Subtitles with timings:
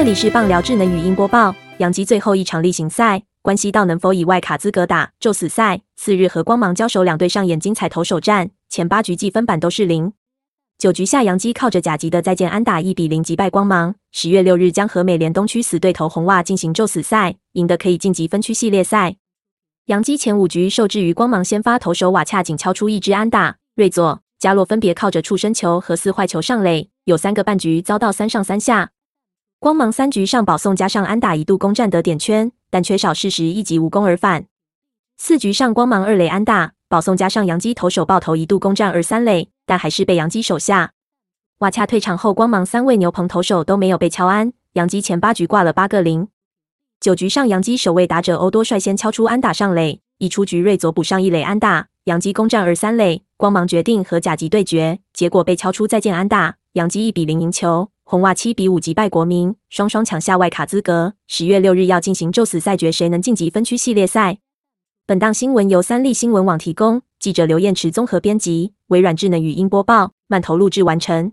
[0.00, 1.54] 这里是棒聊智能语音播报。
[1.76, 5.82] 杨基最后一场例行赛，关系到能否以外卡资格打宙死赛。
[5.94, 10.14] 次日和光芒交手，两队上演精彩投手战，前八局计分板都是零。
[10.78, 13.94] 九局下，杨基靠着甲级的再见安打，一比零击败光芒。
[14.10, 19.16] 十月六日将和美联东区死对头红袜进行宙死赛，赢得可以晋级分区系列赛。
[19.84, 28.92] 杨基前五局受制于光芒先发投手瓦恰仅敲出一支安打，瑞佐、加洛分别靠着触身球和四坏球上垒，有三个半局遭到三上三下。
[29.60, 34.46] 光芒三局上保送加上安打一度攻占得点圈，但缺少适时一击无功而返。
[35.18, 40.92] 四局上光芒二垒安打，保送加上杨基投手爆头一度攻占二三垒，但还是被杨基守下。
[41.58, 46.28] 瓦恰退场后，光芒三位牛棚投手都没有被敲安，杨基前八局挂了八个零。
[46.98, 53.24] 九局上杨基守卫打者欧多率先敲出安打上垒，一出局瑞佐补上一垒安打，杨基攻占二三垒。
[53.36, 57.90] 光芒决定和甲级对决，结果被敲出再见安打，杨基一比零赢球。
[58.10, 61.14] 红袜七比五击败国民，双双抢下外卡资格。
[61.28, 64.38] 十月六日要进行宙死赛决，谁能晋级分区系列赛？
[65.06, 71.30] 本档新闻由三立新闻网提供，记者刘彦池综合编辑，微软智能语音播报，慢投录制完成。